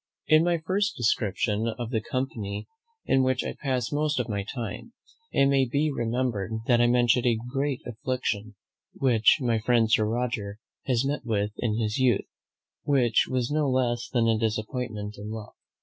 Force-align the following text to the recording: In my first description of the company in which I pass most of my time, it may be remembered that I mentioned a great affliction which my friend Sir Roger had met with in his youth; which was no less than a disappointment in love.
In 0.25 0.43
my 0.43 0.57
first 0.57 0.95
description 0.97 1.67
of 1.77 1.91
the 1.91 2.01
company 2.01 2.67
in 3.05 3.21
which 3.21 3.43
I 3.43 3.53
pass 3.53 3.91
most 3.91 4.19
of 4.19 4.27
my 4.27 4.43
time, 4.43 4.93
it 5.31 5.45
may 5.45 5.63
be 5.67 5.91
remembered 5.91 6.53
that 6.65 6.81
I 6.81 6.87
mentioned 6.87 7.27
a 7.27 7.37
great 7.53 7.81
affliction 7.85 8.55
which 8.93 9.37
my 9.41 9.59
friend 9.59 9.91
Sir 9.91 10.05
Roger 10.07 10.57
had 10.87 10.97
met 11.05 11.23
with 11.23 11.51
in 11.59 11.77
his 11.79 11.99
youth; 11.99 12.25
which 12.81 13.27
was 13.29 13.51
no 13.51 13.69
less 13.69 14.09
than 14.09 14.27
a 14.27 14.39
disappointment 14.39 15.19
in 15.19 15.29
love. 15.29 15.53